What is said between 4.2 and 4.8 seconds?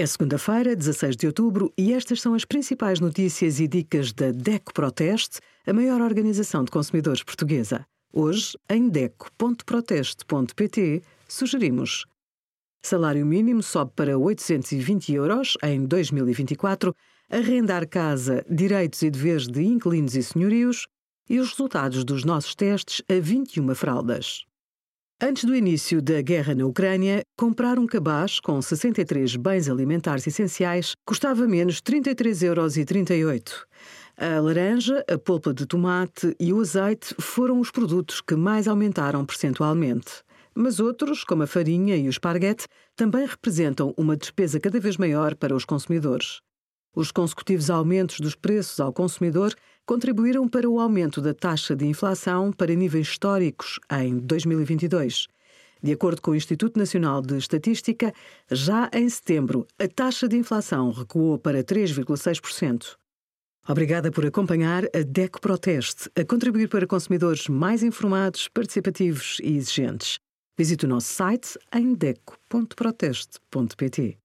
DECO